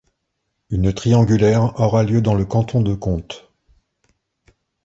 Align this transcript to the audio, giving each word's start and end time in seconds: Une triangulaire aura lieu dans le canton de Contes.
Une 0.71 0.91
triangulaire 0.95 1.79
aura 1.79 2.01
lieu 2.01 2.23
dans 2.23 2.33
le 2.33 2.43
canton 2.43 2.81
de 2.81 2.95
Contes. 2.95 3.51